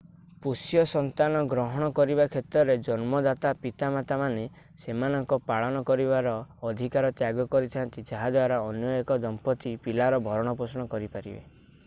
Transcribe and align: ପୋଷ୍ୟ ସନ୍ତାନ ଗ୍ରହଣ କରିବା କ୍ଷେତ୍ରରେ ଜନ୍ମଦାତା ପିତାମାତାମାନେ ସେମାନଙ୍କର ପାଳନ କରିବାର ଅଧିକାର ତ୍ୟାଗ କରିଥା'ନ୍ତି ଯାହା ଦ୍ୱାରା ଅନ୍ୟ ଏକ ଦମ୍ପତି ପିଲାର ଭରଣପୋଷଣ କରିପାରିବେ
ପୋଷ୍ୟ 0.43 0.81
ସନ୍ତାନ 0.91 1.41
ଗ୍ରହଣ 1.49 1.87
କରିବା 1.99 2.23
କ୍ଷେତ୍ରରେ 2.35 2.75
ଜନ୍ମଦାତା 2.87 3.51
ପିତାମାତାମାନେ 3.65 4.45
ସେମାନଙ୍କର 4.85 5.45
ପାଳନ 5.51 5.83
କରିବାର 5.91 6.33
ଅଧିକାର 6.71 7.11
ତ୍ୟାଗ 7.21 7.45
କରିଥା'ନ୍ତି 7.57 8.05
ଯାହା 8.13 8.31
ଦ୍ୱାରା 8.37 8.57
ଅନ୍ୟ 8.71 8.95
ଏକ 9.03 9.19
ଦମ୍ପତି 9.27 9.75
ପିଲାର 9.89 10.21
ଭରଣପୋଷଣ 10.29 10.87
କରିପାରିବେ 10.95 11.47